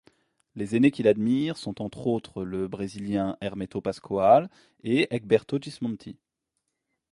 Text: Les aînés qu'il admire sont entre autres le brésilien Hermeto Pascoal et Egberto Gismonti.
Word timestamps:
Les 0.55 0.75
aînés 0.75 0.89
qu'il 0.89 1.07
admire 1.07 1.57
sont 1.57 1.79
entre 1.79 2.07
autres 2.07 2.43
le 2.43 2.67
brésilien 2.67 3.37
Hermeto 3.39 3.81
Pascoal 3.81 4.49
et 4.81 5.05
Egberto 5.13 5.59
Gismonti. 5.59 6.17